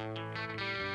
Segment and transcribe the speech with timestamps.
[0.00, 0.89] All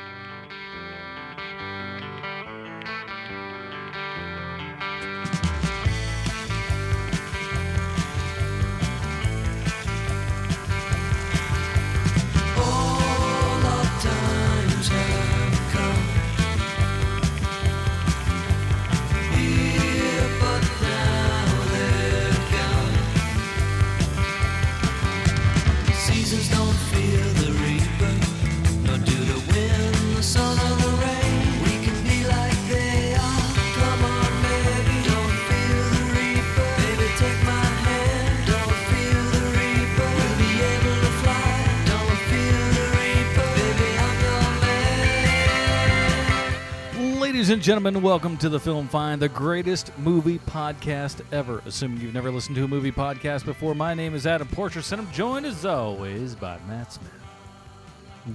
[47.46, 51.62] Ladies and gentlemen, welcome to the Film Find, the greatest movie podcast ever.
[51.64, 55.02] Assuming you've never listened to a movie podcast before, my name is Adam Porcher, and
[55.02, 57.08] I'm joined as always by Matt Smith.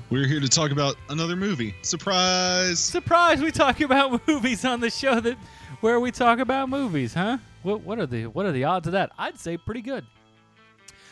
[0.10, 1.76] We're here to talk about another movie.
[1.82, 2.80] Surprise!
[2.80, 3.42] Surprise!
[3.42, 5.38] We talk about movies on the show that
[5.82, 7.40] where we talk about movies, huh?
[7.64, 9.12] What, what are the what are the odds of that?
[9.18, 10.06] I'd say pretty good.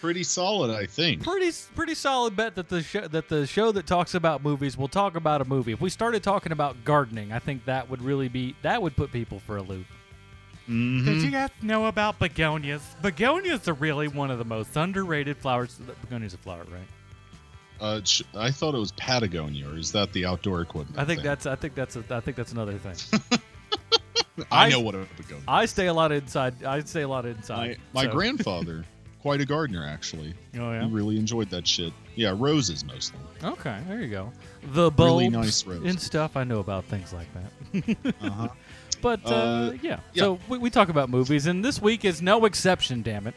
[0.01, 1.23] Pretty solid, I think.
[1.23, 4.87] Pretty pretty solid bet that the show that the show that talks about movies will
[4.87, 5.73] talk about a movie.
[5.73, 9.11] If we started talking about gardening, I think that would really be that would put
[9.11, 9.85] people for a loop.
[10.69, 11.03] Mhm.
[11.05, 12.81] Did you guys know about begonias?
[13.01, 15.79] Begonias are really one of the most underrated flowers.
[16.01, 16.87] Begonias a flower, right?
[17.81, 18.01] Uh,
[18.35, 20.97] I thought it was Patagonia, or is that the outdoor equipment?
[20.99, 21.25] I think thing?
[21.25, 23.19] that's I think that's a, I think that's another thing.
[24.51, 25.43] I, I- know what a begonia.
[25.47, 26.63] I stay a lot inside.
[26.63, 27.77] I stay a lot inside.
[27.93, 28.85] my my so- grandfather,
[29.29, 30.33] quite a gardener actually.
[30.55, 30.87] Oh He yeah.
[30.89, 31.93] really enjoyed that shit.
[32.15, 33.19] Yeah, roses mostly.
[33.43, 34.31] Okay, there you go.
[34.73, 35.85] The bulbs Really nice roses.
[35.85, 36.35] and stuff.
[36.35, 38.13] I know about things like that.
[38.21, 38.47] Uh-huh.
[39.01, 39.99] But uh, Uh, yeah.
[40.13, 40.23] yeah.
[40.23, 43.01] so we, we talk about movies, and this week is no exception.
[43.03, 43.35] Damn it.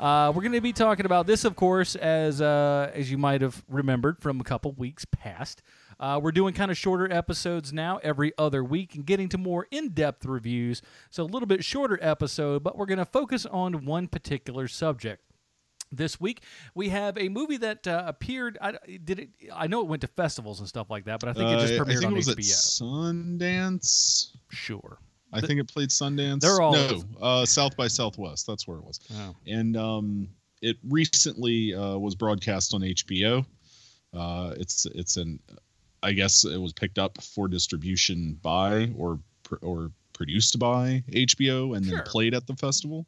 [0.00, 3.42] Uh, we're going to be talking about this, of course, as uh, as you might
[3.42, 5.60] have remembered from a couple weeks past.
[6.00, 9.66] Uh, we're doing kind of shorter episodes now, every other week, and getting to more
[9.70, 10.80] in-depth reviews.
[11.10, 15.22] So a little bit shorter episode, but we're going to focus on one particular subject.
[15.92, 16.42] This week
[16.74, 18.58] we have a movie that uh, appeared.
[18.60, 18.72] I,
[19.04, 19.28] did it?
[19.54, 21.74] I know it went to festivals and stuff like that, but I think it just
[21.80, 22.82] Uh, premiered on it was at HBO.
[23.38, 24.28] Sundance.
[24.50, 24.98] Sure.
[25.32, 26.40] I The- think it played Sundance.
[26.40, 28.46] They're all- no, uh, South by Southwest.
[28.46, 29.00] That's where it was.
[29.14, 29.34] Oh.
[29.46, 30.28] and um,
[30.60, 33.44] it recently uh, was broadcast on HBO.
[34.12, 35.40] Uh, it's it's an,
[36.02, 39.18] I guess it was picked up for distribution by or
[39.62, 43.06] or produced by HBO and then played at the festival.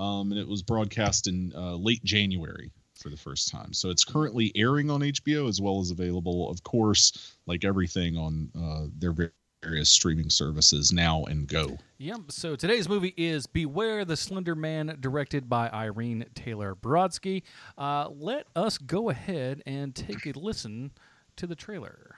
[0.00, 3.72] Um, and it was broadcast in uh, late January for the first time.
[3.72, 8.50] So it's currently airing on HBO as well as available, of course, like everything on
[8.58, 9.14] uh, their
[9.62, 11.76] various streaming services now and go.
[11.98, 12.20] Yep.
[12.30, 17.42] So today's movie is Beware the Slender Man, directed by Irene Taylor Brodsky.
[17.76, 20.92] Uh, let us go ahead and take a listen
[21.36, 22.16] to the trailer.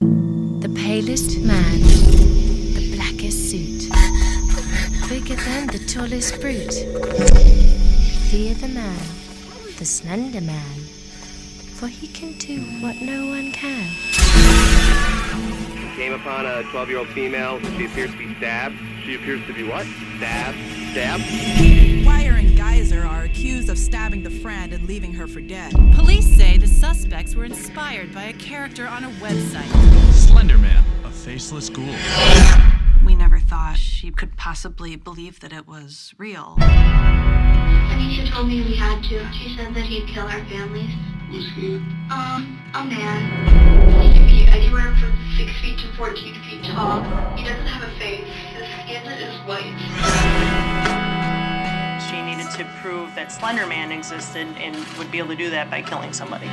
[0.00, 1.91] The palest man,
[5.12, 6.72] bigger than the tallest brute.
[8.30, 8.96] Fear the man,
[9.76, 10.78] the slender man,
[11.76, 13.90] for he can do what no one can.
[15.96, 17.60] Came upon a 12 year old female.
[17.76, 18.74] She appears to be stabbed.
[19.04, 19.86] She appears to be what?
[20.16, 20.56] Stabbed.
[20.92, 21.24] Stabbed.
[22.08, 25.74] Weier and Geyser are accused of stabbing the friend and leaving her for dead.
[25.94, 29.68] Police say the suspects were inspired by a character on a website.
[30.12, 31.94] Slenderman, a faceless ghoul.
[33.52, 36.56] We thought she could possibly believe that it was real.
[36.58, 39.30] Anissa told me we had to.
[39.30, 40.88] She said that he'd kill our families.
[41.28, 41.74] Who's he?
[42.10, 44.00] Um, a man.
[44.00, 47.02] He can be anywhere from 6 feet to 14 feet tall.
[47.36, 48.24] He doesn't have a face.
[48.56, 49.76] His skin is white.
[52.08, 55.70] She needed to prove that Slender Man existed and would be able to do that
[55.70, 56.48] by killing somebody.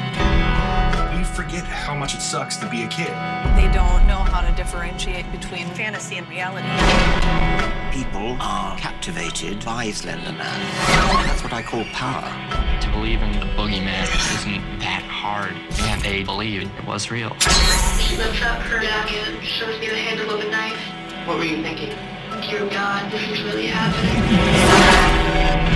[1.19, 3.09] We forget how much it sucks to be a kid.
[3.57, 6.65] They don't know how to differentiate between Fantasy and reality.
[7.91, 10.37] People are captivated by Slenderman.
[10.37, 12.31] That's what I call power.
[12.79, 14.03] To believe in the boogeyman
[14.35, 15.57] isn't that hard,
[15.89, 17.37] and they believed it was real.
[17.99, 20.79] She lifts up her jacket shows me the handle of a knife.
[21.27, 21.97] What were you thinking?
[22.49, 25.68] Dear God, this is really happening.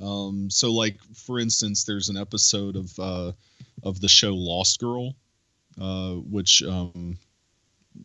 [0.00, 3.32] Um, so, like for instance, there's an episode of uh,
[3.82, 5.14] of the show Lost Girl,
[5.80, 7.16] uh, which um,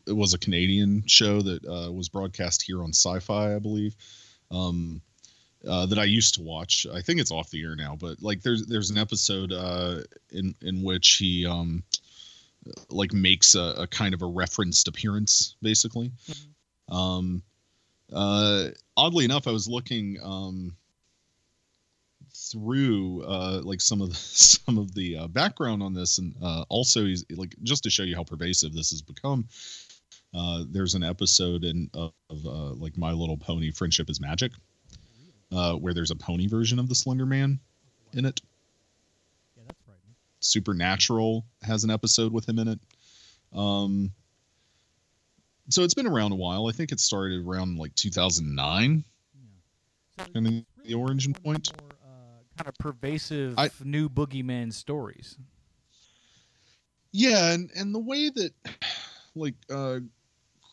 [0.07, 3.95] it was a Canadian show that uh, was broadcast here on Sci-Fi, I believe.
[4.51, 5.01] Um,
[5.68, 6.88] uh, that I used to watch.
[6.92, 10.01] I think it's off the air now, but like there's there's an episode uh,
[10.31, 11.84] in in which he um,
[12.90, 16.12] like makes a, a kind of a referenced appearance, basically.
[16.88, 17.44] Um,
[18.12, 20.75] uh, oddly enough, I was looking um,
[22.34, 26.66] through uh, like some of the some of the uh, background on this, and uh,
[26.69, 29.48] also he's like just to show you how pervasive this has become.
[30.34, 34.52] Uh, there's an episode in of, of uh, like My Little Pony: Friendship is Magic,
[35.52, 37.60] uh, where there's a pony version of the Slender Man
[38.14, 38.42] in it.
[40.42, 42.80] Supernatural has an episode with him in it.
[43.54, 44.12] Um,
[45.70, 46.68] so it's been around a while.
[46.68, 49.04] I think it started around like 2009.
[50.18, 51.72] Kind of the origin point.
[52.58, 55.38] Kind of pervasive I- new boogeyman stories.
[57.12, 58.54] Yeah, and and the way that
[59.36, 60.00] like uh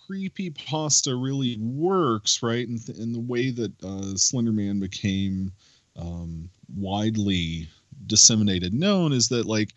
[0.07, 2.67] creepy pasta really works, right?
[2.67, 5.53] And and the way that uh Slender Man became
[5.97, 7.69] um widely
[8.07, 9.75] disseminated known is that like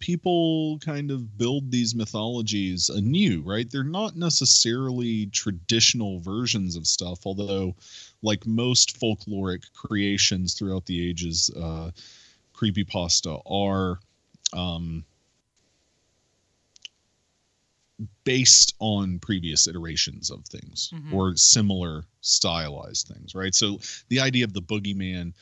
[0.00, 3.70] people kind of build these mythologies anew, right?
[3.70, 7.76] They're not necessarily traditional versions of stuff, although
[8.22, 11.90] like most folkloric creations throughout the ages, uh
[12.54, 14.00] creepypasta are
[14.52, 15.04] um
[18.24, 21.12] based on previous iterations of things Mhm.
[21.12, 23.54] or similar stylized things, right?
[23.54, 25.32] So the idea of the boogeyman,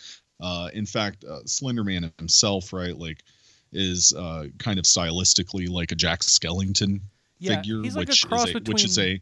[0.41, 3.25] uh, in fact, uh, Slenderman himself, right, like,
[3.73, 7.01] is uh, kind of stylistically like a Jack Skellington
[7.41, 9.21] Yeah, figure, like which is a, which is between- a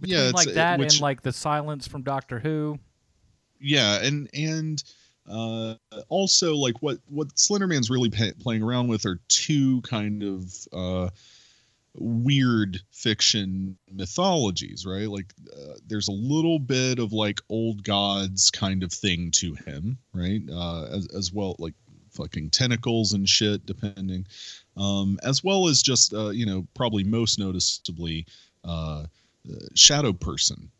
[0.00, 2.78] Between yeah, it's like that which- and like the silence from Doctor Who.
[3.60, 4.84] yeah and and
[5.28, 5.74] uh
[6.08, 11.08] also like what what slenderman's really pa playing around with are two kind of uh
[11.98, 15.08] weird fiction mythologies right?
[15.08, 19.98] Like uh, there's a little bit of like old gods kind of thing to him
[20.12, 20.42] right?
[20.50, 21.74] Uh as, as well like
[22.10, 24.26] fucking tentacles and shit depending.
[24.76, 28.26] Um as well as just uh you know probably most noticeably
[28.64, 29.04] uh,
[29.48, 30.70] uh shadow person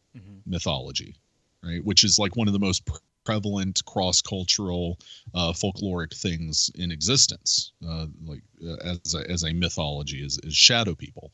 [0.47, 1.17] mythology
[1.63, 1.85] right?
[1.85, 2.89] Which is like one of the most
[3.29, 4.99] pre- prevalent cross-cultural
[5.35, 10.95] uh, folkloric things in existence, uh, like uh, as a, as a mythology is shadow
[10.95, 11.31] people.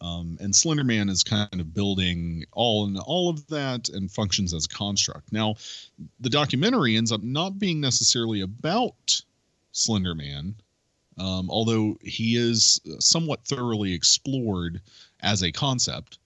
[0.00, 4.66] Um, and Slenderman is kind of building all in all of that and functions as
[4.66, 5.32] a construct.
[5.32, 5.54] Now,
[6.20, 9.22] the documentary ends up not being necessarily about
[9.72, 10.54] Slenderman,
[11.18, 14.82] um, although he is somewhat thoroughly explored
[15.20, 16.18] as a concept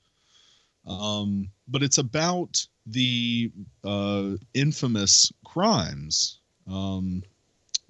[0.86, 3.50] um, but it's about the
[3.84, 6.38] uh, infamous crimes
[6.70, 7.22] um,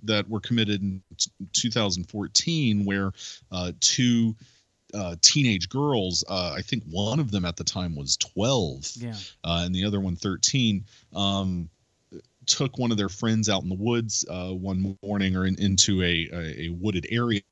[0.02, 3.12] that were committed in t- 2014, where
[3.52, 4.34] uh, two
[4.94, 9.14] uh, teenage girls, uh, I think one of them at the time was 12, Yeah.
[9.44, 11.68] uh, and the other one 13, um,
[12.46, 16.02] took one of their friends out in the woods uh, one morning or in, into
[16.02, 17.42] a, a, a wooded area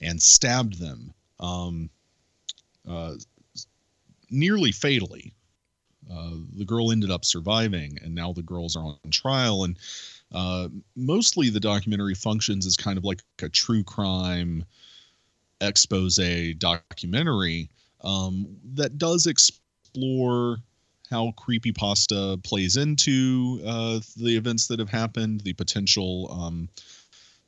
[0.00, 1.12] and stabbed them.
[1.40, 1.90] Um,
[2.88, 3.14] uh,
[4.30, 5.32] nearly fatally.
[6.10, 9.64] Uh, the girl ended up surviving, and now the girls are on trial.
[9.64, 9.78] And
[10.32, 14.64] uh, mostly the documentary functions as kind of like a true crime
[15.60, 16.18] expose
[16.58, 17.70] documentary
[18.02, 20.58] um, that does explore
[21.10, 26.68] how creepypasta plays into uh, the events that have happened, the potential um,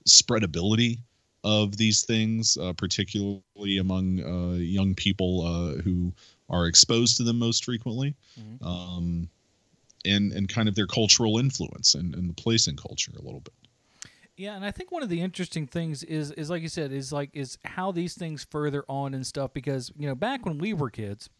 [0.06, 0.98] spreadability
[1.44, 6.12] of these things, uh, particularly among uh, young people uh, who
[6.48, 8.14] are exposed to them most frequently,
[8.62, 9.28] um,
[10.04, 13.40] and and kind of their cultural influence and, and the place in culture a little
[13.40, 13.54] bit.
[14.36, 17.12] Yeah, and I think one of the interesting things is is like you said is
[17.12, 20.72] like is how these things further on and stuff because you know back when we
[20.72, 21.30] were kids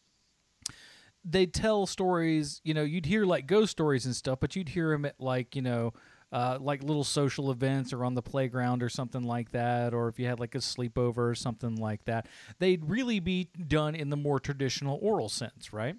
[1.25, 4.91] they'd tell stories you know you'd hear like ghost stories and stuff but you'd hear
[4.91, 5.93] them at like you know
[6.35, 10.19] uh, like little social events or on the playground or something like that, or if
[10.19, 12.27] you had like a sleepover or something like that,
[12.59, 15.95] they'd really be done in the more traditional oral sense, right?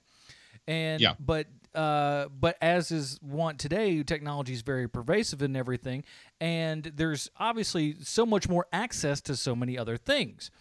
[0.68, 1.14] And Yeah.
[1.20, 6.04] but uh, but as is want today, technology is very pervasive in everything,
[6.42, 10.52] and there's obviously so much more access to so many other things.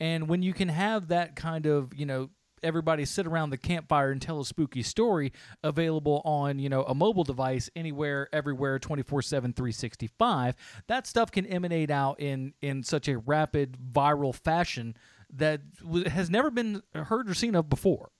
[0.00, 2.30] And when you can have that kind of, you know,
[2.62, 6.94] everybody sit around the campfire and tell a spooky story available on, you know, a
[6.94, 10.54] mobile device anywhere, everywhere, 24 7, 365,
[10.86, 14.96] that stuff can emanate out in, in such a rapid, viral fashion
[15.32, 18.10] that w- has never been heard or seen of before.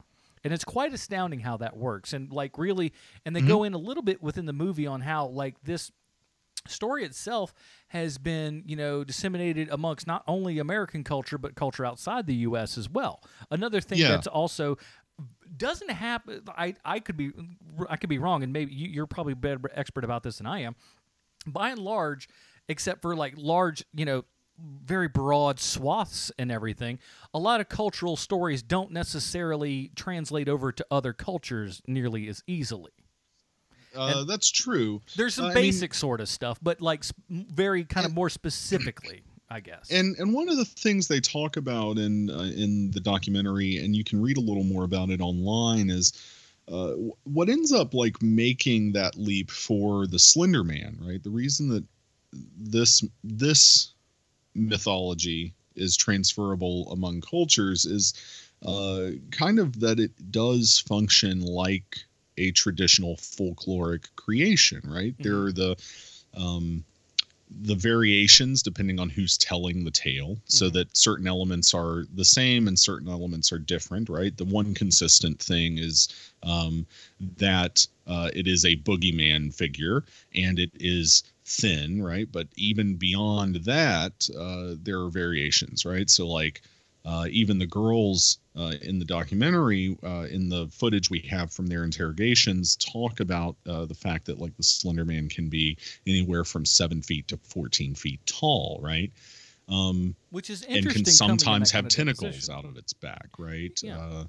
[0.42, 2.12] And it's quite astounding how that works.
[2.12, 2.92] And like really,
[3.26, 3.66] and they go mm-hmm.
[3.66, 5.92] in a little bit within the movie on how like this
[6.69, 7.55] story itself
[7.88, 12.76] has been, you know, disseminated amongst not only American culture but culture outside the U.S.
[12.79, 13.23] as well.
[13.50, 14.09] Another thing Yeah.
[14.11, 14.76] that's also
[15.57, 16.43] doesn't happen.
[16.49, 17.33] I I could be
[17.88, 20.61] I could be wrong, and maybe you, you're probably better expert about this than I
[20.61, 20.76] am.
[21.47, 22.29] By and large,
[22.69, 24.25] except for like large, you know.
[24.85, 26.99] Very broad swaths and everything.
[27.33, 32.93] A lot of cultural stories don't necessarily translate over to other cultures nearly as easily.
[33.97, 35.00] Uh, that's true.
[35.16, 38.30] There's some Uh, I mean- basic sort of stuff, but like very kind of more
[38.30, 39.90] specifically, I guess.
[39.90, 43.94] And and one of the things they talk about in uh, in the documentary, and
[43.97, 46.12] you can read a little more about it online, is
[46.68, 46.92] uh,
[47.25, 51.23] what ends up like making that leap for the Slender Man, right?
[51.23, 51.85] The reason that
[52.56, 53.92] this this
[54.54, 58.14] mythology is transferable among cultures is
[58.66, 62.04] uh, kind of that it does function like
[62.40, 65.14] a traditional folkloric creation, right?
[65.18, 65.76] There are the
[66.35, 66.85] um,
[67.62, 72.68] the variations depending on who's telling the tale so that certain elements are the same
[72.68, 74.37] and certain elements are different right?
[74.37, 76.09] The one consistent thing is
[76.44, 76.87] um,
[77.38, 80.04] that uh, it is a boogeyman figure
[80.35, 82.30] and it is thin right?
[82.30, 86.09] But even beyond that uh, there are variations right?
[86.09, 86.62] So like
[87.04, 91.66] uh, even the girls uh, in the documentary, uh, in the footage we have from
[91.66, 96.45] their interrogations, talk about uh, the fact that like the Slender Man can be anywhere
[96.45, 99.11] from seven feet to fourteen feet tall, right?
[99.69, 101.00] Um, Which is interesting.
[101.00, 102.54] and can sometimes have tentacles deposition.
[102.54, 103.78] out of its back, right?
[103.83, 103.99] Yeah.
[103.99, 104.25] Uh,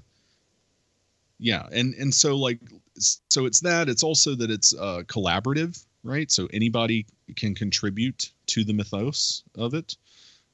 [1.38, 2.60] yeah, and and so like
[2.96, 3.88] so it's that.
[3.88, 6.30] It's also that it's uh, collaborative, right?
[6.30, 9.96] So anybody can contribute to the mythos of it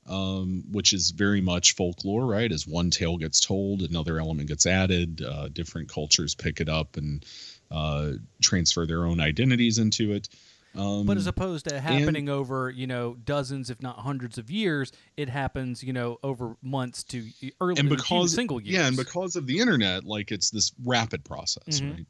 [0.09, 2.51] um, which is very much folklore, right?
[2.51, 5.23] As one tale gets told, another element gets added.
[5.23, 7.25] Uh, different cultures pick it up and
[7.71, 8.13] uh,
[8.43, 10.29] transfer their own identities into it.
[10.75, 14.93] Um, But as opposed to happening over, you know, dozens, if not hundreds of years,
[15.17, 17.25] it happens, you know, over months to
[17.61, 18.75] early and because single years.
[18.75, 21.93] yeah, and because of the internet, like it's this rapid process, Mhm.
[21.95, 22.07] right?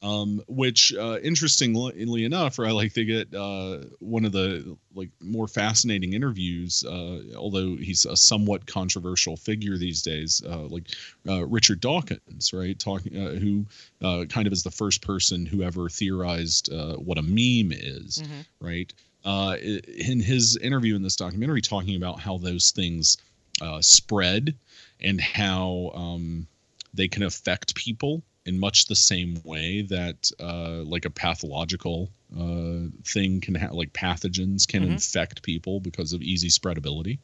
[0.00, 5.48] Um, which uh, interestingly enough, right, like they get uh, one of the like more
[5.48, 10.84] fascinating interviews, uh, although he's a somewhat controversial figure these days, uh, like
[11.28, 13.66] uh, Richard Dawkins, right, talking uh, who
[14.00, 18.22] uh, kind of is the first person who ever theorized uh, what a meme is,
[18.22, 18.44] Mhm.
[18.60, 18.94] right?
[19.24, 23.16] Uh, in his interview in this documentary, talking about how those things
[23.60, 24.54] uh, spread
[25.00, 26.46] and how um,
[26.94, 32.88] they can affect people in much the same way that uh, like a pathological uh,
[33.04, 34.92] thing can have like pathogens can Mhm.
[34.92, 37.18] infect people because of easy spreadability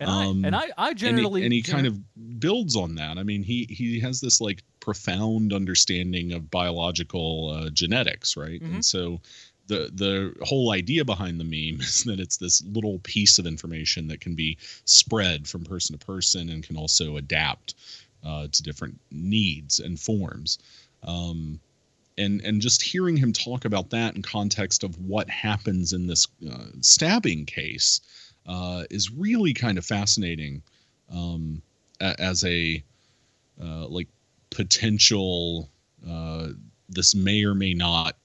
[0.00, 1.94] And I- and I- I Um, and he- generally- and he, kind of
[2.40, 7.70] builds on that i mean he he has this like profound understanding of biological uh,
[7.70, 8.74] genetics right Mhm.
[8.74, 9.20] and so
[9.66, 10.14] the the
[10.44, 14.34] whole idea behind the meme is that it's this little piece of information that can
[14.34, 17.74] be spread from person to person and can also adapt
[18.24, 20.58] uh, to different needs and forms
[21.04, 21.60] um,
[22.16, 26.26] and and just hearing him talk about that in context of what happens in this
[26.50, 28.00] uh, stabbing case
[28.46, 30.62] uh, is really kind of fascinating
[31.12, 31.62] um,
[32.00, 32.82] a- as a
[33.62, 34.08] uh, like
[34.50, 35.68] potential
[36.08, 36.48] uh,
[36.88, 38.16] this may or may not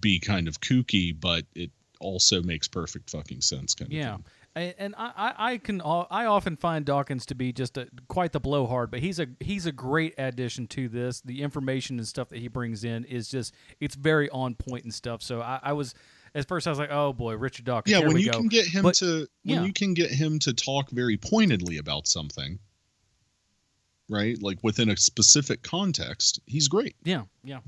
[0.00, 4.14] be kind of kooky but it also makes perfect fucking sense kind of Yeah.
[4.16, 4.24] thing.
[4.56, 8.32] And and I, I I can I often find Dawkins to be just a quite
[8.32, 11.20] the blowhard, but he's a he's a great addition to this.
[11.20, 14.94] The information and stuff that he brings in is just it's very on point and
[14.94, 15.20] stuff.
[15.22, 15.94] So I, I was
[16.34, 17.92] at first I was like, oh boy, Richard Dawkins.
[17.98, 18.38] yeah when you go.
[18.38, 19.64] can get him But- to when yeah.
[19.64, 22.58] you can get him to talk very pointedly about something
[24.08, 27.58] right like within a specific context he's great Yeah, yeah.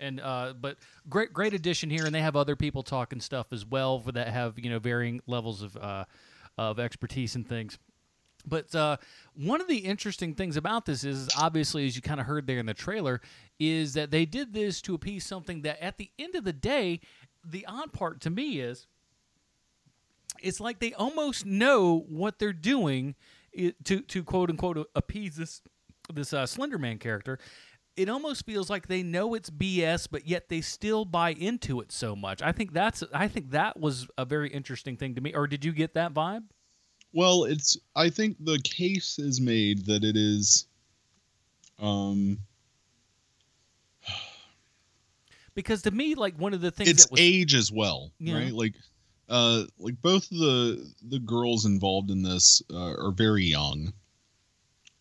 [0.00, 0.76] And uh, but
[1.08, 4.26] great, great addition here, and they have other people talking stuff as well for that
[4.28, 6.04] have you know varying levels of uh,
[6.58, 7.78] of expertise and things.
[8.46, 8.98] But uh,
[9.34, 12.58] one of the interesting things about this is, obviously, as you kind of heard there
[12.58, 13.20] in the trailer,
[13.58, 17.00] is that they did this to appease something that, at the end of the day,
[17.44, 18.86] the odd part to me is
[20.42, 23.14] it's like they almost know what they're doing
[23.84, 25.62] to to quote unquote appease this
[26.12, 27.38] this uh, Slenderman character.
[27.96, 31.92] It almost feels like they know it's BS, but yet they still buy into it
[31.92, 32.42] so much.
[32.42, 35.32] I think that's I think that was a very interesting thing to me.
[35.32, 36.44] Or did you get that vibe?
[37.12, 40.66] Well, it's I think the case is made that it is
[41.78, 42.38] um
[45.54, 48.34] Because to me, like one of the things it's that was age as well, Yeah.
[48.38, 48.52] right?
[48.52, 48.74] Like
[49.28, 53.92] uh like both of the the girls involved in this uh, are very young.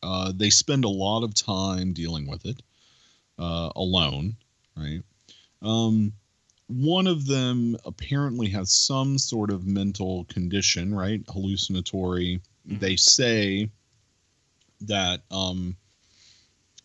[0.04, 2.62] Uh they spend a lot of time dealing with it
[3.40, 4.36] uh alone,
[4.76, 5.02] right?
[5.62, 6.14] Um
[6.68, 11.22] one of them apparently has some sort of mental condition, right?
[11.30, 12.42] Hallucinatory.
[12.66, 13.70] They say
[14.82, 15.76] that um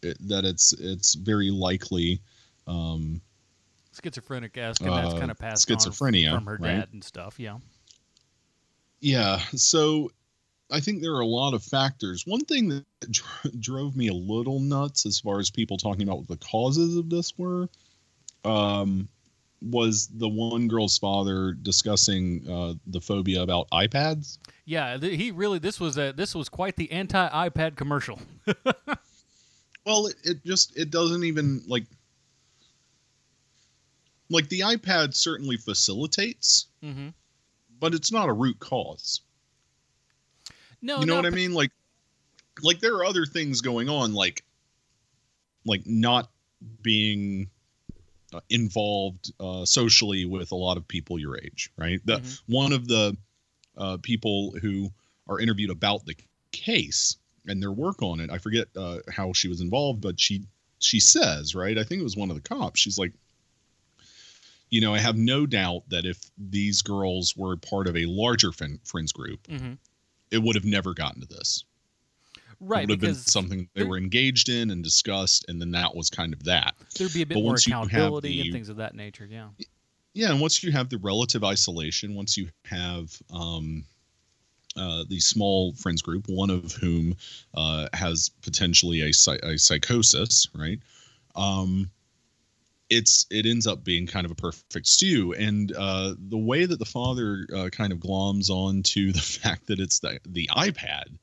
[0.02, 2.20] it, that it's it's very likely
[2.66, 3.20] um
[4.02, 6.76] schizophrenic esque, and that's uh, kind of passed schizophrenia, from her right?
[6.76, 7.38] dad and stuff.
[7.38, 7.58] Yeah.
[9.00, 10.10] Yeah, so
[10.70, 12.24] I think there are a lot of factors.
[12.26, 16.18] One thing that dr- drove me a little nuts as far as people talking about
[16.18, 17.68] what the causes of this were
[18.44, 19.08] um,
[19.62, 24.38] was the one girl's father discussing uh, the phobia about iPads.
[24.64, 28.20] Yeah, th- he really this was a this was quite the anti iPad commercial.
[29.88, 31.86] Well, it, it just it doesn't even like
[34.28, 37.08] like the iPad certainly facilitates, mm-hmm.
[37.80, 39.22] but it's not a root cause.
[40.80, 41.52] No, you know what I mean?
[41.52, 41.70] Like,
[42.62, 44.44] like there are other things going on, like,
[45.64, 46.30] like not
[46.82, 47.50] being
[48.32, 52.00] uh, involved uh, socially with a lot of people your age, right?
[52.04, 52.52] The Mm-hmm.
[52.54, 53.16] one of the
[53.76, 54.90] uh, people who
[55.28, 56.16] are interviewed about the
[56.52, 57.16] case
[57.46, 60.44] and their work on it, I forget uh, how she was involved, but she
[60.80, 61.76] she says, right?
[61.76, 62.78] I think it was one of the cops.
[62.80, 63.12] She's like,
[64.70, 68.52] you know, I have no doubt that if these girls were part of a larger
[68.52, 69.78] fin- friends group, Mhm.
[70.30, 71.64] It would have never gotten to this.
[72.60, 75.94] Right, it would have been something they were engaged in and discussed, and then that
[75.94, 76.74] was kind of that.
[76.96, 78.94] there'd be a bit But more once you have accountability the- and things of that
[78.94, 79.26] nature.
[79.30, 79.48] Yeah.
[80.14, 83.84] Yeah, and once you have the relative isolation, once you have um,
[84.76, 87.14] uh, the small friends group, one of whom
[87.54, 89.12] uh, has potentially a,
[89.44, 90.80] a psychosis, right?
[91.36, 91.90] Um,
[92.90, 96.78] it's it ends up being kind of a perfect stew, and uh, the way that
[96.78, 101.18] the father uh, kind of gloms on to the fact that it's the the iPad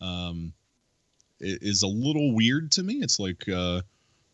[0.00, 0.52] um,
[1.40, 2.94] is a little weird to me.
[2.94, 3.82] It's like uh,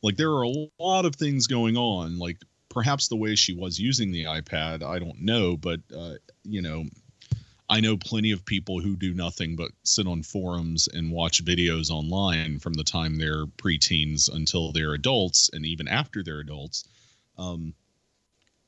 [0.02, 3.78] like there are a lot of things going on, like perhaps the way she was
[3.78, 6.84] using the iPad, I don't know, but uh, you know,
[7.68, 11.90] I know plenty of people who do nothing but sit on forums and watch videos
[11.90, 16.84] online from the time they're preteens until they're adults, and even after they're adults.
[17.38, 17.74] Um,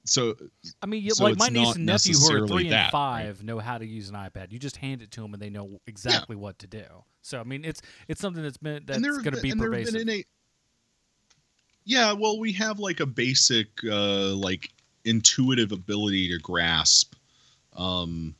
[0.04, 0.34] so,
[0.82, 2.92] I mean, so like my niece and nephew who are three and that, right?
[2.92, 4.52] five know how to use an iPad.
[4.52, 6.84] You just hand it to them and they know exactly what to do.
[7.22, 9.94] So I mean, it's it's something that's been that's going to be and pervasive.
[9.94, 10.28] been innate-
[11.84, 14.70] yeah, well, we have like a basic, uh, like
[15.04, 17.14] intuitive ability to grasp
[17.76, 18.34] um,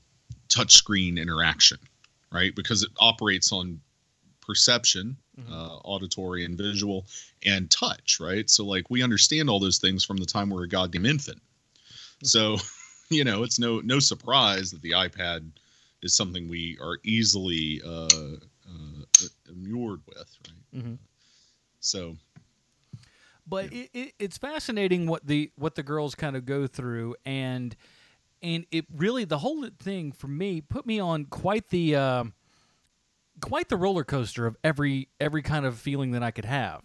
[0.48, 1.78] touchscreen interaction,
[2.32, 2.54] right?
[2.54, 3.80] Because it operates on
[4.40, 5.16] perception,
[5.50, 7.04] uh, auditory and visual,
[7.44, 8.48] and touch, right?
[8.48, 11.42] So, like, we understand all those things from the time we're a goddamn infant.
[12.22, 12.56] So,
[13.11, 15.50] you know, it's no no surprise that the iPad
[16.02, 18.09] is something we are easily uh,
[18.68, 20.85] uh, immured with, right?
[20.85, 20.98] Mhm.
[21.80, 22.16] So,
[23.46, 27.76] but it, it, it's fascinating what the what the girls kind of go through and
[28.46, 32.24] and it really the whole thing for me put me on quite the uh,
[33.40, 36.82] quite the roller coaster of every every kind of feeling that I could have.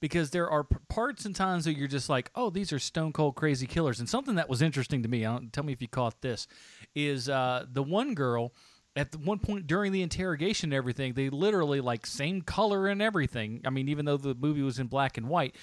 [0.00, 3.12] Because there are p- parts and times that you're just like oh these are stone
[3.12, 4.00] cold crazy killers.
[4.00, 5.22] And something that was interesting to me
[5.52, 6.48] tell me if you caught this
[6.96, 8.52] is uh, the one girl
[8.96, 13.00] at the one point during the interrogation and everything they literally like same color and
[13.00, 13.60] everything.
[13.64, 15.54] I mean even though the movie was in black and white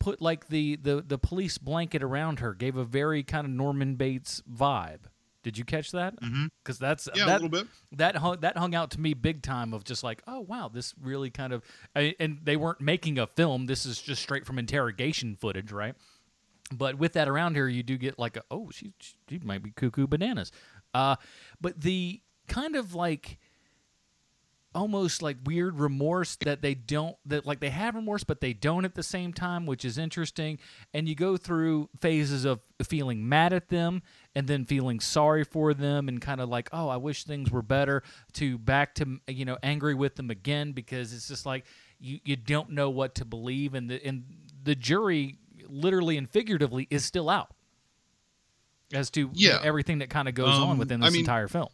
[0.00, 3.94] put like the the, the police blanket around her gave a very kind of norman
[3.94, 5.00] bates vibe.
[5.42, 6.14] Did you catch that?
[6.62, 7.66] Because that's Yeah, a that, little bit.
[7.92, 10.94] that hung, that hung out to me big time of just like oh wow this
[11.00, 11.62] really kind of
[11.94, 13.66] I, and they weren't making a film.
[13.66, 15.94] This is just straight from interrogation footage right?
[16.72, 18.92] But with that around here you do get like a, oh she
[19.28, 20.50] she might be cuckoo bananas.
[20.92, 21.16] Uh
[21.60, 23.38] but the kind of like
[24.74, 28.84] almost like weird remorse that they don't that like they have remorse but they don't
[28.84, 30.58] at the same time which is interesting
[30.94, 34.00] and you go through phases of feeling mad at them
[34.36, 37.62] and then feeling sorry for them and kind of like oh i wish things were
[37.62, 38.00] better
[38.32, 41.64] to back to you know angry with them again because it's just like
[41.98, 44.22] you you don't know what to believe and the and
[44.62, 47.48] the jury literally and figuratively is still out
[48.92, 49.60] as to you know, Yeah.
[49.62, 51.68] everything that kind of goes on Um, within I this mean- entire film.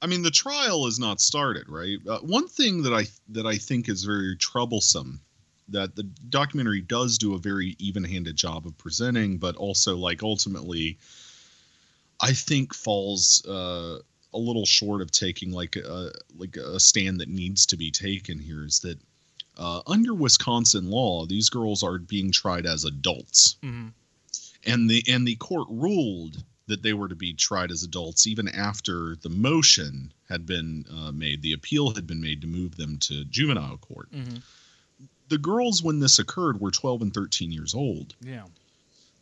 [0.00, 1.98] I mean, the trial is not started, right?
[2.08, 5.20] Uh, one thing that I that I think is very troublesome
[5.70, 10.98] that the documentary does do a very even-handed job of presenting, but also like ultimately,
[12.20, 13.98] I think falls uh,
[14.32, 18.38] a little short of taking like a like a stand that needs to be taken
[18.38, 18.98] here is that
[19.56, 23.92] uh, under Wisconsin law, these girls are being tried as adults Mhm.
[24.64, 28.46] and the and the court ruled that they were to be tried as adults even
[28.48, 32.96] after the motion had been uh, made the appeal had been made to move them
[32.98, 34.10] to juvenile court.
[34.12, 34.40] Mhm.
[35.28, 38.14] the girls when this occurred were 12 and 13 years old.
[38.22, 38.44] Yeah.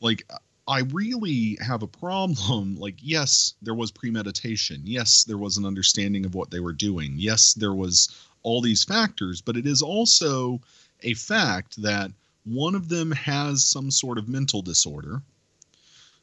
[0.01, 0.25] like
[0.69, 4.83] i really have a problem like yes there was premeditation.
[4.85, 7.15] Yes there was an understanding of what they were doing.
[7.17, 8.09] Yes there was
[8.43, 10.61] all these factors but it is also
[11.03, 12.11] a fact that
[12.45, 15.23] one of them has some sort of mental disorder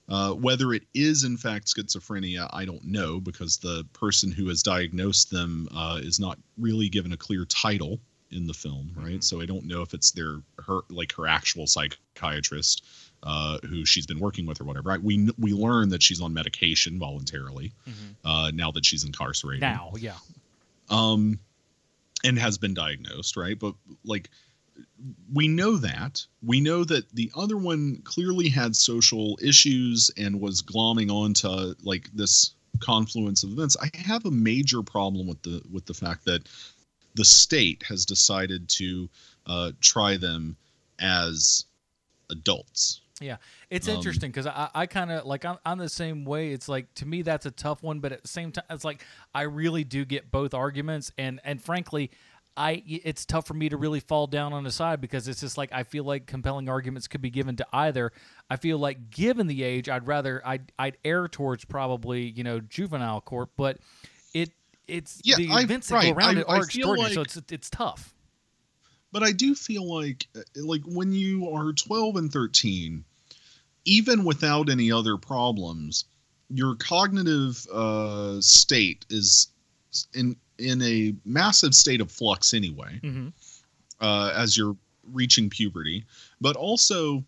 [0.09, 4.61] uh, whether it is in fact schizophrenia, I don't know because the person who has
[4.63, 7.99] diagnosed them uh, is not really given a clear title
[8.31, 9.23] in the film, right?
[9.23, 12.83] So I don't know if it's their her like her actual psychiatrist
[13.21, 14.89] uh, who she's been working with or whatever.
[14.89, 15.01] Right?
[15.01, 17.73] We we learn that she's on medication voluntarily
[18.25, 20.15] uh, now that she's incarcerated Now, yeah.
[20.89, 21.39] um
[22.25, 24.29] and has been diagnosed right but like
[25.33, 26.25] we know that.
[26.41, 32.09] We know that the other one clearly had social issues and was glomming onto like
[32.13, 33.77] this confluence of events.
[33.81, 36.47] I have a major problem with the with the fact that
[37.15, 39.09] the state has decided to
[39.45, 40.55] uh, try them
[40.99, 41.65] as
[42.29, 43.01] adults.
[43.21, 43.37] Yeah,
[43.69, 46.51] it's Um, interesting because I, I kind of like I'm, I'm the same way.
[46.51, 49.05] It's like to me that's a tough one, but at the same time, it's like
[49.33, 52.09] I really do get both arguments, and and frankly,
[52.55, 55.57] I it's tough for me to really fall down on the side because it's just
[55.57, 58.11] like I feel like compelling arguments could be given to either.
[58.49, 62.59] I feel like given the age, I'd rather I'd I'd err towards probably you know
[62.59, 63.79] juvenile court, but
[64.33, 64.51] it
[64.87, 67.69] it's Yeah, the I- events that go around I- it are extraordinary, so it's it's
[67.71, 68.13] tough.
[69.11, 73.03] but I do feel like uh, like when you are 12 and 13
[73.85, 76.05] even without any other problems
[76.49, 79.47] your cognitive uh, state is
[80.13, 83.27] in in a massive state of flux anyway Mm-hmm.
[83.99, 84.75] uh, as you're
[85.11, 86.05] reaching puberty
[86.41, 87.23] but also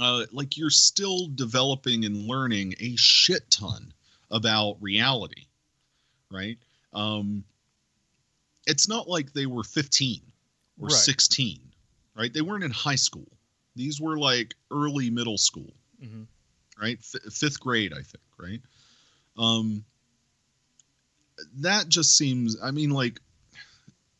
[0.00, 3.92] uh, like you're still developing and learning a shit ton
[4.30, 5.44] about reality
[6.30, 6.56] right
[6.94, 7.44] um
[8.66, 10.20] it's not like they were 15
[10.80, 10.92] or Right.
[10.92, 11.60] 16
[12.16, 13.26] right they weren't in high school
[13.76, 15.72] these were like early middle school
[16.02, 16.26] Mhm.
[16.80, 18.60] right F- fifth grade i think right
[19.36, 19.84] um
[21.56, 23.20] that just seems i mean like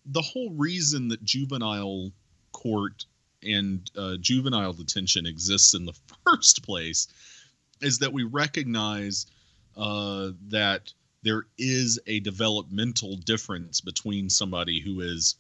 [0.07, 2.11] the whole reason that juvenile
[2.53, 3.05] court
[3.43, 5.95] and uh, juvenile detention exists in the
[6.27, 7.09] first place
[7.81, 9.27] is that we recognize
[9.77, 15.37] uh, that there is a developmental difference between somebody who is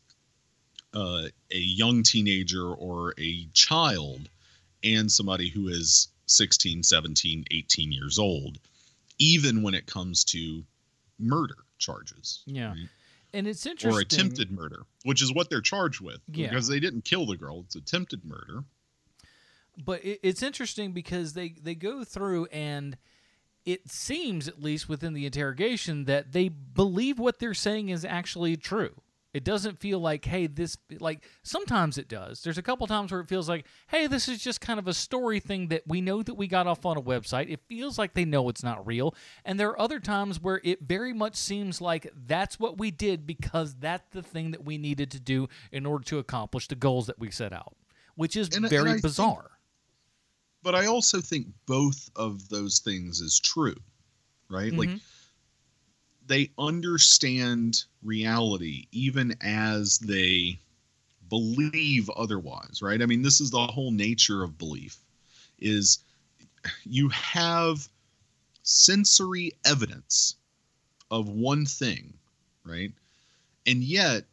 [0.94, 4.28] uh, a young teenager or a child
[4.82, 8.58] and somebody who is 16 17 18 years old
[9.18, 10.62] even when it comes to
[11.18, 12.88] murder charges Yeah, right?
[13.34, 13.96] and it's interesting.
[13.96, 16.48] or attempted murder which is what they're charged with Yeah.
[16.48, 18.62] because they didn't kill the girl it's attempted murder
[19.84, 22.96] but it, it's interesting because they they go through and
[23.64, 28.56] it seems at least within the interrogation that they believe what they're saying is actually
[28.56, 28.94] true
[29.32, 33.20] it doesn't feel like hey this like sometimes it does there's a couple times where
[33.20, 36.22] it feels like hey this is just kind of a story thing that we know
[36.22, 39.14] that we got off on a website it feels like they know it's not real
[39.44, 43.26] and there are other times where it very much seems like that's what we did
[43.26, 47.06] because that's the thing that we needed to do in order to accomplish the goals
[47.06, 47.76] that we set out
[48.16, 49.50] which is And- and very think- bizarre
[50.62, 53.76] but I also think both of those things is true,
[54.50, 54.70] right?
[54.70, 55.00] Like Mhm.
[56.30, 60.60] They understand reality even as they
[61.28, 63.02] believe otherwise, right?
[63.02, 64.96] I mean, this is the whole nature of belief
[65.58, 65.98] is
[66.84, 67.88] you have
[68.62, 70.36] sensory evidence
[71.10, 72.14] of one thing,
[72.64, 72.92] right?
[73.66, 74.24] And yet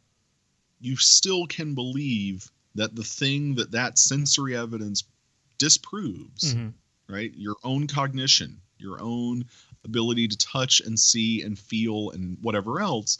[0.80, 5.02] you still can believe that the thing that that sensory evidence
[5.58, 6.74] disproves, Mhm.
[7.08, 7.34] right?
[7.34, 9.46] Your own cognition, your own
[9.84, 13.18] ability to touch and see and feel and whatever else,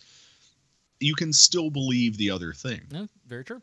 [1.01, 2.87] you can still believe the other thing.
[2.91, 3.63] No, very true.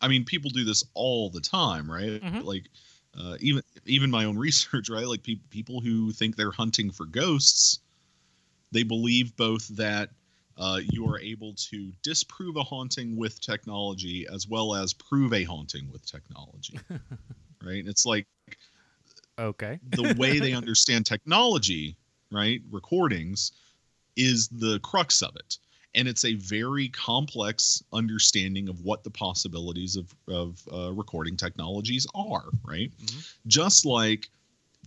[0.00, 2.22] I mean, people do this all the time, right?
[2.22, 2.44] Mhm.
[2.44, 2.68] Like,
[3.18, 5.06] uh, even even my own research, right?
[5.06, 7.80] Like pe- people who think they're hunting for ghosts,
[8.72, 10.10] they believe both that
[10.58, 15.44] uh, you are able to disprove a haunting with technology as well as prove a
[15.44, 16.78] haunting with technology,
[17.62, 17.86] right?
[17.86, 18.26] It's like
[19.38, 19.78] Okay.
[19.90, 21.96] the way they understand technology,
[22.30, 22.60] right?
[22.70, 23.52] Recordings
[24.16, 25.58] is the crux of it.
[25.94, 32.06] And it's a very complex understanding of what the possibilities of, of uh, recording technologies
[32.14, 32.90] are, right?
[33.46, 34.28] Just like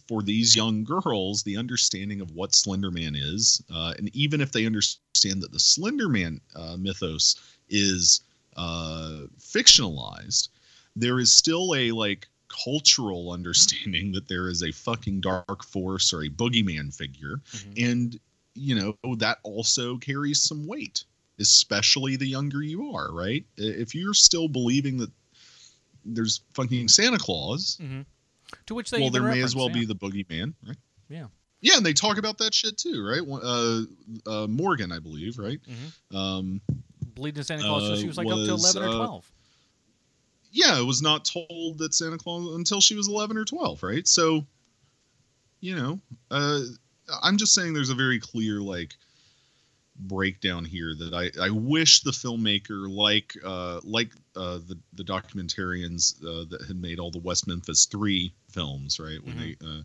[0.07, 4.65] for these young girls, the understanding of what Slenderman is, uh, and even if they
[4.65, 7.35] understand that the Slenderman uh, mythos
[7.69, 8.21] is
[8.55, 10.49] uh, fictionalized,
[10.95, 16.23] there is still a like cultural understanding that there is a fucking dark force or
[16.23, 17.39] a boogeyman figure,
[17.77, 18.19] and
[18.55, 21.03] you know that also carries some weight,
[21.39, 23.45] especially the younger you are, right?
[23.57, 25.11] If you're still believing that
[26.05, 28.05] there's fucking Santa Claus, Mhm.
[28.65, 29.73] To which they well, there may as well yeah.
[29.75, 30.77] be the boogeyman, right?
[31.07, 31.27] Yeah.
[31.61, 33.21] Yeah, and they talk about that shit too, right?
[33.21, 33.83] Uh,
[34.25, 35.59] uh, Morgan, I believe, right?
[35.61, 36.15] Mhm.
[36.15, 36.61] Um,
[37.13, 37.83] Bleeding Santa Claus.
[37.85, 39.31] so uh, she was like up to eleven or uh, twelve.
[40.51, 44.07] Yeah, it was not told that Santa Claus until she was 11 or 12, right?
[44.07, 44.45] So,
[45.59, 45.99] you know,
[46.31, 46.61] uh,
[47.21, 48.95] I'm just saying there's a very clear like
[49.95, 56.23] breakdown here that I, I wish the filmmaker like uh, like uh, the the documentarians
[56.23, 59.23] uh, that had made all the West Memphis Three films, right?
[59.23, 59.81] When they uh,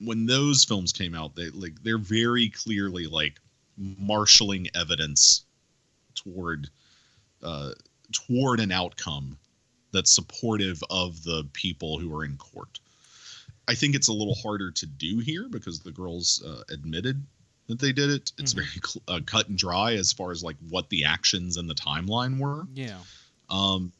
[0.00, 3.40] when those films came out, they like they're very clearly like
[3.76, 5.44] marshaling evidence
[6.14, 6.68] toward
[7.42, 7.72] uh,
[8.12, 9.38] toward an outcome
[9.92, 12.78] that's supportive of the people who are in court.
[13.68, 17.22] I think it's a little harder to do here because the girls uh, admitted
[17.68, 18.32] that they did it.
[18.38, 21.68] It's very cl- uh, cut and dry as far as like what the actions and
[21.70, 22.66] the timeline were.
[22.74, 22.98] Yeah.
[23.48, 23.92] Um,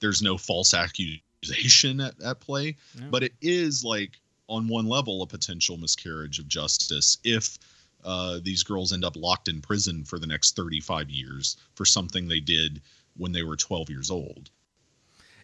[0.00, 3.06] there's no false accusation at, at play, Yeah.
[3.10, 4.12] but it is like
[4.48, 7.58] on one level a potential miscarriage of justice if
[8.04, 12.26] uh, these girls end up locked in prison for the next 35 years for something
[12.28, 12.80] they did
[13.16, 14.50] when they were 12 years old,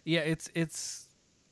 [0.05, 1.05] Yeah, it's it's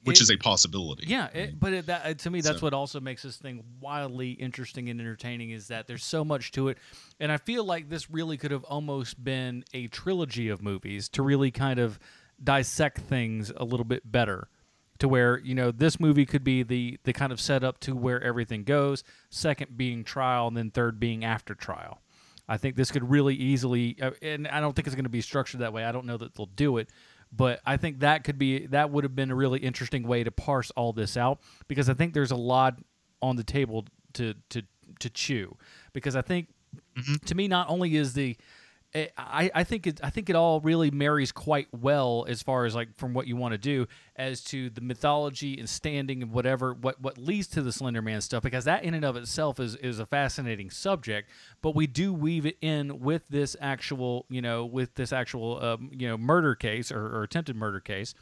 [0.04, 1.06] which it- is a possibility.
[1.08, 4.32] Yeah, it, but it, that to me, that's So- what also makes this thing wildly
[4.32, 6.78] interesting and entertaining is that there's so much to it,
[7.20, 11.22] and I feel like this really could have almost been a trilogy of movies to
[11.24, 12.00] really kind of
[12.44, 14.48] dissect things a little bit better.
[15.00, 18.20] To where you know this movie could be the the kind of setup to where
[18.24, 19.04] everything goes.
[19.30, 22.02] Second being trial, and then third being after trial.
[22.48, 25.22] I think this could really easily, uh, and I don't think it's going to be
[25.22, 25.84] structured that way.
[25.84, 26.90] I don't know that they'll do it,
[27.32, 30.32] but I think that could be that would have been a really interesting way to
[30.32, 32.78] parse all this out because I think there's a lot
[33.22, 34.64] on the table to to
[35.00, 35.58] to chew
[35.94, 36.48] because I think
[37.26, 38.38] to me not only is the
[38.94, 42.66] eh, I, I think it I think it all really marries quite well as far
[42.66, 46.32] as like from what you want to do as to the mythology and standing and
[46.32, 49.60] whatever what what leads to the Slender Man stuff because that in and of itself
[49.60, 51.30] is is a fascinating subject
[51.62, 55.90] but we do weave it in with this actual you know with this actual um,
[55.94, 58.14] you know murder case or, or attempted murder case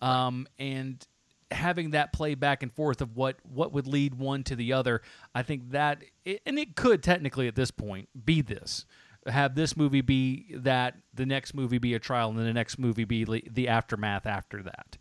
[0.00, 1.06] um, and
[1.50, 5.00] having that play back and forth of what what would lead one to the other
[5.34, 8.84] i think that it, and it could technically at this point be this
[9.28, 12.78] have this movie be that the next movie be a trial and then the next
[12.78, 14.98] movie be le- the aftermath after that.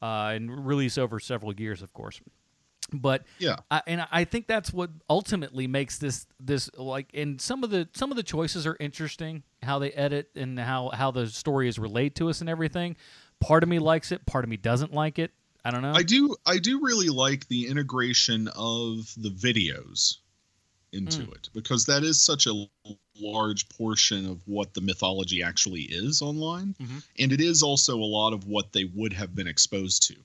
[0.00, 2.20] Uh, and release over several years of course.
[2.92, 3.56] But Yeah.
[3.70, 7.88] I, and I think that's what ultimately makes this this like and some of the
[7.94, 11.78] some of the choices are interesting how they edit and how how the story is
[11.78, 12.96] relayed to us and everything.
[13.40, 15.32] Part of me likes it part of me doesn't like it.
[15.64, 15.92] I don't know.
[15.92, 20.18] I do I do really like the integration of the videos
[20.92, 21.34] into Mm.
[21.36, 22.66] it because that is such a
[23.20, 27.02] large portion of what the mythology actually is online Mhm.
[27.18, 30.16] and it is also a lot of what they would have been exposed to.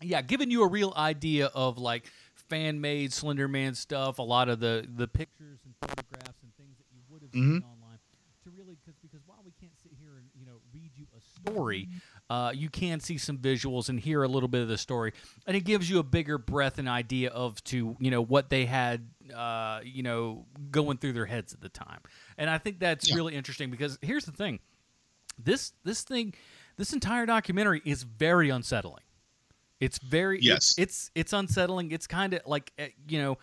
[0.00, 4.48] yeah giving you a real idea of like fan made slender man stuff a lot
[4.48, 7.64] of the the pictures and photographs and things that you would have seen Mhm.
[7.64, 7.98] online
[8.44, 11.20] to really cause, because while we can't sit here and you know read you a
[11.20, 11.88] story
[12.30, 15.12] uh, you can see some visuals and hear a little bit of the story
[15.46, 18.66] and it gives you a bigger breadth and idea of to you know what they
[18.66, 22.00] had uh, you know going through their heads at the time
[22.36, 23.16] and i think that's Yeah.
[23.16, 24.60] really interesting because here's the thing
[25.38, 26.34] this this thing
[26.76, 29.02] this entire documentary is very unsettling
[29.80, 30.74] it's very Yes.
[30.76, 31.92] It's it's, it's unsettling.
[31.92, 33.38] It's kind of like uh, you know,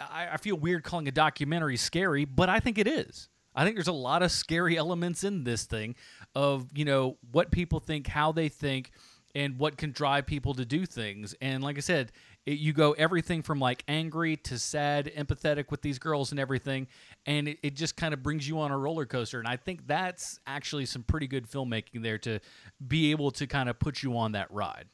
[0.00, 3.28] I, I feel weird calling a documentary scary, but I think it is.
[3.56, 5.96] I think there's a lot of scary elements in this thing,
[6.34, 8.92] of you know what people think, how they think,
[9.34, 11.34] and what can drive people to do things.
[11.40, 12.12] And like I said,
[12.44, 16.86] it, you go everything from like angry to sad, empathetic with these girls and everything,
[17.26, 19.38] and it, it just kind of brings you on a roller coaster.
[19.38, 22.40] And I think that's actually some pretty good filmmaking there to
[22.86, 24.86] be able to kind of put you on that ride.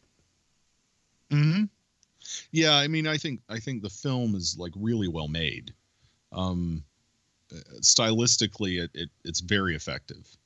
[1.31, 1.65] Mm-hmm.
[2.53, 5.73] Yeah, I mean, I think I think the film is like really well made.
[6.31, 6.85] Um,
[7.81, 10.37] stylistically, it, it it's very effective.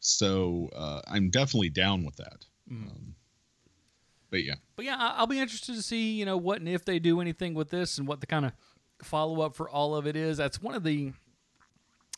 [0.00, 2.44] So uh, I'm definitely down with that.
[2.70, 2.90] Mm.
[2.90, 3.14] Um,
[4.30, 6.98] but yeah, But yeah, I'll be interested to see, you know, what and if they
[6.98, 8.52] do anything with this and what the kind of
[9.02, 10.36] follow up for all of it is.
[10.36, 11.12] That's one of the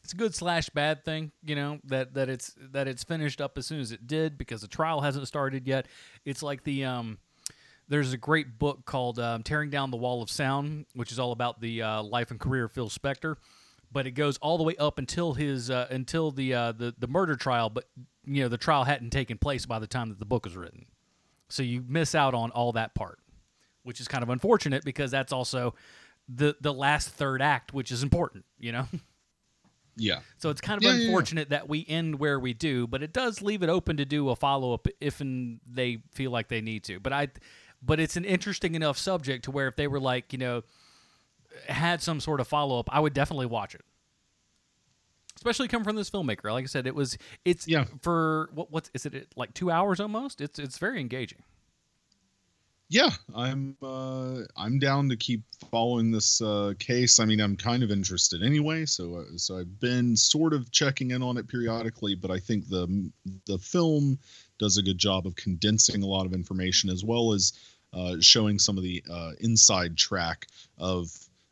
[0.03, 3.59] it's a good slash bad thing, you know, that that it's that it's finished up
[3.59, 5.87] as soon as it did because the trial hasn't started yet.
[6.25, 7.19] It's like the um
[7.89, 11.33] there's a great book called um, Tearing Down the Wall of Sound, which is all
[11.33, 13.37] about the uh, life and career of Phil Spector.
[13.93, 17.07] But it goes all the way up until his uh, until the uh, the the
[17.07, 17.85] murder trial, but
[18.25, 20.87] you know the trial hadn't taken place by the time that the book was written.
[21.49, 23.21] So you miss out on all that part,
[23.85, 25.75] which is kind of unfortunate because that's also
[26.29, 28.89] the the last third act, which is important, you know.
[29.97, 31.07] yeah, So it's kind of Yeah, yeah, yeah.
[31.07, 34.29] unfortunate that we end where we do, but it does leave it open to do
[34.29, 37.01] a follow up if and they feel like they need to.
[37.01, 37.29] But I,
[37.81, 40.63] but it's an interesting enough subject to where if they were like you know
[41.69, 43.83] had some sort of follow up, I would definitely watch it.
[45.37, 47.85] Especially come from this filmmaker, like I said, it was it's Yeah.
[48.01, 50.41] for what what's is it like two hours almost?
[50.41, 51.43] It's it's very engaging.
[52.89, 53.11] yeah.
[53.35, 57.21] I'm uh, I'm down to keep following this uh, case.
[57.21, 61.11] I mean, I'm kind of interested anyway, so uh, so I've been sort of checking
[61.11, 62.15] in on it periodically.
[62.15, 63.11] But I think the
[63.47, 64.19] the film
[64.59, 67.53] does a good job of condensing a lot of information as well as
[67.93, 70.47] uh, showing some of the uh, inside track
[70.79, 71.11] of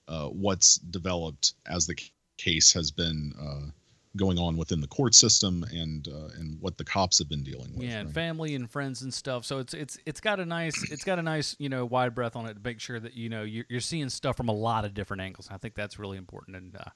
[0.09, 1.97] uh, what's developed as the
[2.37, 3.71] case has been uh,
[4.17, 7.75] going on within the court system and uh, and what the cops have been dealing
[7.75, 7.85] with.
[7.85, 8.15] yeah, and right?
[8.15, 9.45] family and friends and stuff.
[9.45, 12.37] So it's it's it's got a nice it's got a nice you know wide breadth
[12.37, 14.85] on it to make sure that you know you're, you're seeing stuff from a lot
[14.85, 15.49] of different angles.
[15.51, 16.91] I think that's really important and uh,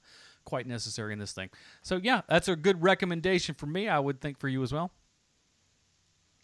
[0.45, 1.49] quite necessary in this thing.
[1.81, 3.89] So yeah, that's a good recommendation for me.
[3.89, 4.91] I would think for you as well.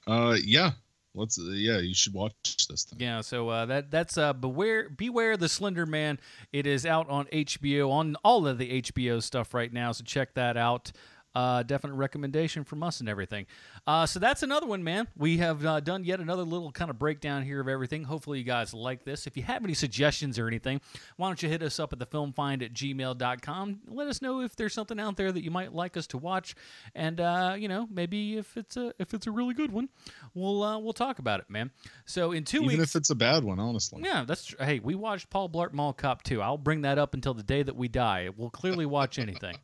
[0.08, 0.72] Uh, yeah.
[1.16, 1.40] Let's.
[1.40, 3.00] Uh, yeah, you should watch this thing.
[3.00, 6.20] Yeah, so uh, that that's uh, beware beware the Slender Man.
[6.52, 9.92] It is out on HBO on all of the HBO stuff right now.
[9.92, 10.92] So check that out.
[11.36, 13.46] Uh, definite recommendation from us and everything.
[13.86, 15.06] Uh, so that's another one, man.
[15.18, 18.06] We have uh, done yet another little kind of breakdown here of everything.
[18.06, 19.28] Hopefully, you guys like this.
[19.28, 20.80] If you have any suggestions or anything,
[21.18, 23.80] why don't you hit us up at thefilmfind at gmail.com.
[23.88, 26.56] Let us know if there's something out there that you might like us to watch,
[26.96, 29.90] and uh, you know maybe if it's a if it's a really good one,
[30.34, 31.70] we'll uh, we'll talk about it, man.
[32.06, 34.02] So in two Even weeks, even if it's a bad one, honestly.
[34.06, 34.80] yeah, that's tr- hey.
[34.80, 36.42] We watched Paul Blart Mall Cop 2.
[36.42, 38.30] I'll bring that up until the day that we die.
[38.36, 39.56] We'll clearly watch anything.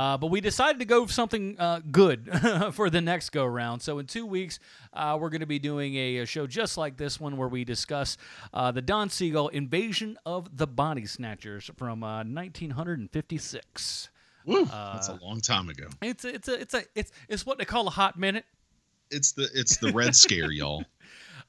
[0.00, 2.26] Uh, but we decided to go with something uh, good
[2.72, 3.82] for the next go round.
[3.82, 4.58] So in two weeks,
[4.94, 7.64] uh, we're going to be doing a, a show just like this one, where we
[7.64, 8.16] discuss
[8.54, 14.08] uh, the Don Siegel Invasion of the Body Snatchers from uh, 1956.
[14.46, 15.88] Woo, that's a long time ago.
[16.00, 18.46] It's a, it's a it's a it's it's what they call a hot minute.
[19.10, 20.82] It's the it's the Red Scare, y'all.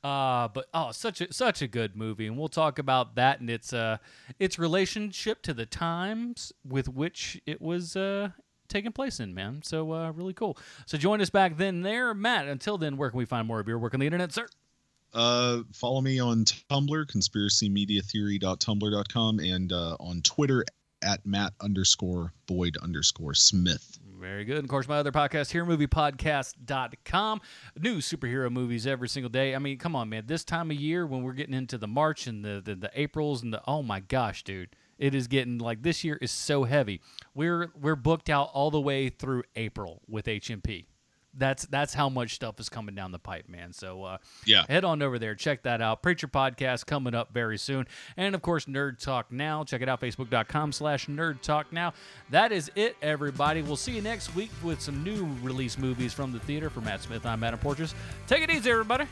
[0.04, 3.48] Uh, but oh, such a such a good movie, and we'll talk about that and
[3.50, 3.98] its uh
[4.40, 8.30] its relationship to the times with which it was uh
[8.68, 9.62] taking place in, man.
[9.64, 10.58] So uh, really cool.
[10.88, 12.48] So join us back then there, Matt.
[12.48, 14.48] Until then, where can we find more of your work on the internet, sir?
[15.14, 20.64] Uh, follow me on Tumblr, conspiracymediatheory.tumblr.com, and uh, on Twitter
[21.02, 24.00] at Matt underscore Boyd underscore Smith.
[24.22, 24.58] Very good.
[24.58, 27.42] And of course, my other podcast, HeroMoviePodcast.com.
[27.80, 29.56] New superhero movies every single day.
[29.56, 30.26] I mean, come on, man.
[30.28, 33.42] This time of year when we're getting into the March and the, the, the Aprils
[33.42, 34.70] and the oh my gosh, dude.
[35.00, 37.02] It is getting like this year is so heavy.
[37.34, 40.86] We're we're booked out all the way through April with HMP.
[41.38, 43.72] That's that's how much stuff is coming down the pipe, man.
[43.74, 44.66] So uh, Yeah.
[44.68, 46.02] head on over there, check that out.
[46.04, 49.64] Preacher podcast coming up very soon, and of course Nerd Talk Now.
[49.64, 51.94] Check it out, Facebook.com/slash Nerd Talk Now.
[52.32, 53.62] That is it, everybody.
[53.62, 56.70] We'll see you next week with some new release movies from the theater.
[56.70, 57.96] For Matt Smith, I'm Adam Porches.
[58.28, 59.06] Take it easy, everybody.